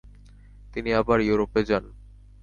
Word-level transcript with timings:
তিনি 0.73 0.89
আবার 0.93 1.19
ইউরোপে 1.21 1.61
যান। 1.69 1.85